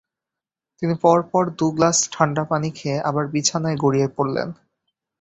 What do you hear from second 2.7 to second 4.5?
খেয়ে আবার বিছানায় গড়িয়ে পড়লেন।